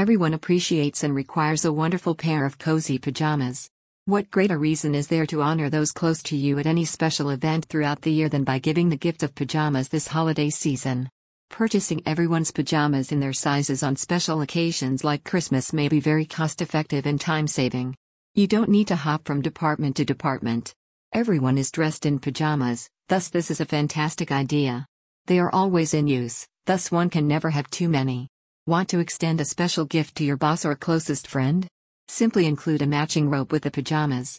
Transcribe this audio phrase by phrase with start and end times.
[0.00, 3.68] Everyone appreciates and requires a wonderful pair of cozy pajamas.
[4.06, 7.66] What greater reason is there to honor those close to you at any special event
[7.66, 11.10] throughout the year than by giving the gift of pajamas this holiday season?
[11.50, 16.62] Purchasing everyone's pajamas in their sizes on special occasions like Christmas may be very cost
[16.62, 17.94] effective and time saving.
[18.34, 20.72] You don't need to hop from department to department.
[21.12, 24.86] Everyone is dressed in pajamas, thus, this is a fantastic idea.
[25.26, 28.29] They are always in use, thus, one can never have too many.
[28.66, 31.66] Want to extend a special gift to your boss or closest friend?
[32.08, 34.38] Simply include a matching robe with the pajamas.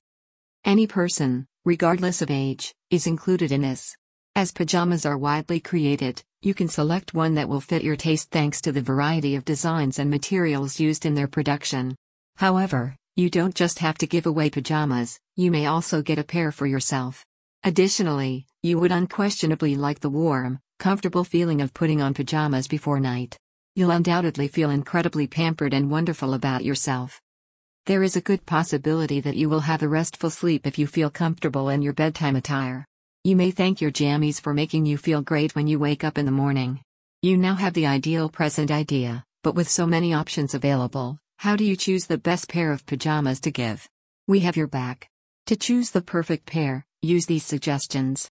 [0.63, 3.95] Any person, regardless of age, is included in this.
[4.35, 8.61] As pajamas are widely created, you can select one that will fit your taste thanks
[8.61, 11.95] to the variety of designs and materials used in their production.
[12.35, 16.51] However, you don't just have to give away pajamas, you may also get a pair
[16.51, 17.25] for yourself.
[17.63, 23.35] Additionally, you would unquestionably like the warm, comfortable feeling of putting on pajamas before night.
[23.73, 27.21] You'll undoubtedly feel incredibly pampered and wonderful about yourself.
[27.85, 31.09] There is a good possibility that you will have a restful sleep if you feel
[31.09, 32.85] comfortable in your bedtime attire.
[33.23, 36.25] You may thank your jammies for making you feel great when you wake up in
[36.25, 36.81] the morning.
[37.21, 41.63] You now have the ideal present idea, but with so many options available, how do
[41.63, 43.87] you choose the best pair of pajamas to give?
[44.27, 45.07] We have your back.
[45.45, 48.29] To choose the perfect pair, use these suggestions.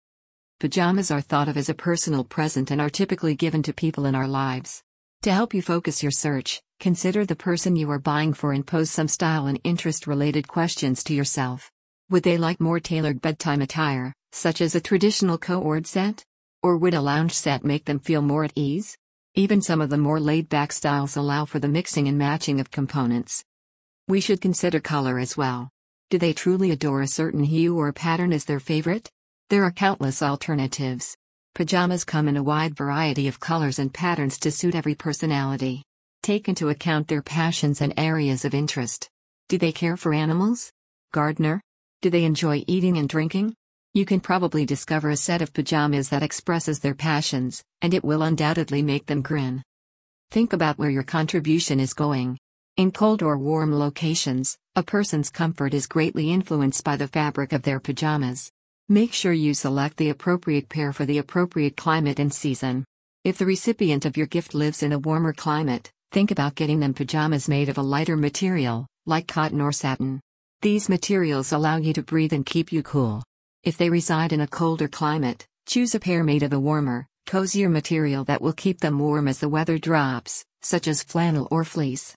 [0.60, 4.16] Pajamas are thought of as a personal present and are typically given to people in
[4.16, 4.82] our lives.
[5.24, 8.92] To help you focus your search, consider the person you are buying for and pose
[8.92, 11.72] some style and interest related questions to yourself.
[12.12, 16.24] Would they like more tailored bedtime attire, such as a traditional cord set?
[16.62, 18.96] Or would a lounge set make them feel more at ease?
[19.34, 22.72] Even some of the more laid back styles allow for the mixing and matching of
[22.72, 23.44] components.
[24.08, 25.70] We should consider color as well.
[26.12, 29.10] Do they truly adore a certain hue or pattern as their favorite?
[29.50, 31.18] There are countless alternatives.
[31.58, 35.82] Pajamas come in a wide variety of colors and patterns to suit every personality.
[36.22, 39.10] Take into account their passions and areas of interest.
[39.50, 40.72] Do they care for animals?
[41.14, 41.60] Gardener?
[42.04, 43.56] Do they enjoy eating and drinking?
[43.96, 48.22] You can probably discover a set of pajamas that expresses their passions, and it will
[48.22, 49.64] undoubtedly make them grin.
[50.30, 52.38] Think about where your contribution is going.
[52.76, 57.64] In cold or warm locations, a person's comfort is greatly influenced by the fabric of
[57.64, 58.52] their pajamas.
[58.90, 62.86] Make sure you select the appropriate pair for the appropriate climate and season.
[63.26, 66.94] If the recipient of your gift lives in a warmer climate, think about getting them
[66.94, 70.22] pajamas made of a lighter material, like cotton or satin.
[70.62, 73.24] These materials allow you to breathe and keep you cool.
[73.66, 77.68] If they reside in a colder climate, choose a pair made of a warmer, cozier
[77.68, 82.06] material that will keep them warm as the weather drops, such as flannel or fleece.